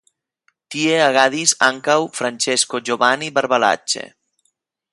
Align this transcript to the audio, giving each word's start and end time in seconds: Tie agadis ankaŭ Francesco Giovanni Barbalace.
Tie 0.75 0.95
agadis 1.07 1.53
ankaŭ 1.67 1.97
Francesco 2.21 2.81
Giovanni 2.89 3.29
Barbalace. 3.37 4.07